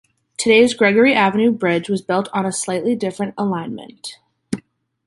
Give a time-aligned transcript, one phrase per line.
[0.35, 4.17] Today's Gregory Avenue Bridge was built on a slightly different alignment.